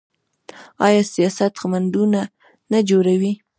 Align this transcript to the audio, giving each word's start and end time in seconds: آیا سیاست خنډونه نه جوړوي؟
آیا 0.85 1.01
سیاست 1.13 1.51
خنډونه 1.61 2.21
نه 2.71 2.79
جوړوي؟ 2.89 3.33